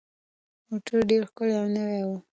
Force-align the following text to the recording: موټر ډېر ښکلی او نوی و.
موټر 0.69 0.99
ډېر 1.09 1.21
ښکلی 1.29 1.55
او 1.61 1.67
نوی 1.75 2.01
و. 2.07 2.09